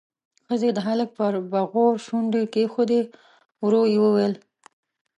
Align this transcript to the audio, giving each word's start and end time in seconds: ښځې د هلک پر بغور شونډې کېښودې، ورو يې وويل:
ښځې 0.47 0.69
د 0.73 0.79
هلک 0.87 1.09
پر 1.17 1.33
بغور 1.51 1.93
شونډې 2.05 2.43
کېښودې، 2.53 3.01
ورو 3.63 3.81
يې 3.91 3.97
وويل: 4.05 4.33